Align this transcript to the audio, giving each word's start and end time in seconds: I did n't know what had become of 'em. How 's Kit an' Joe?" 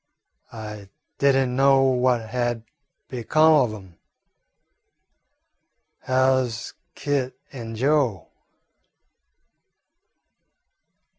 I 0.55 0.89
did 1.19 1.35
n't 1.35 1.51
know 1.51 1.83
what 1.83 2.27
had 2.27 2.63
become 3.07 3.53
of 3.53 3.71
'em. 3.71 3.97
How 5.99 6.43
's 6.47 6.73
Kit 6.95 7.37
an' 7.51 7.75
Joe?" 7.75 8.29